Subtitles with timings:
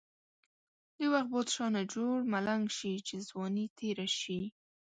[0.97, 4.41] د وخت بادشاه نه جوړ ملنګ شی، چی ځوانی تیره شی.